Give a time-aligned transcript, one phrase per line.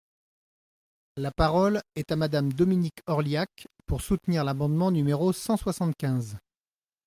[1.15, 6.37] La parole est à Madame Dominique Orliac, pour soutenir l’amendement numéro cent soixante-quinze.